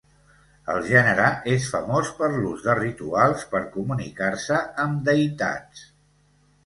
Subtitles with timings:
[0.75, 5.85] El gènere és famós per l'ús de rituals per comunicar-se amb deïtats.